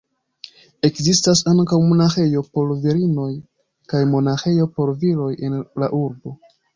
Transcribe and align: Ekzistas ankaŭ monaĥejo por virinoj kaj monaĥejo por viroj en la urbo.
Ekzistas 0.87 1.41
ankaŭ 1.51 1.77
monaĥejo 1.89 2.41
por 2.57 2.71
virinoj 2.85 3.27
kaj 3.93 4.01
monaĥejo 4.15 4.67
por 4.79 4.93
viroj 5.05 5.29
en 5.49 5.59
la 5.85 5.91
urbo. 5.99 6.35